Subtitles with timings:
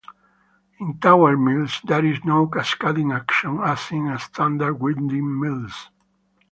[0.79, 5.91] In tower mills, there is no cascading action as in standard grinding mills.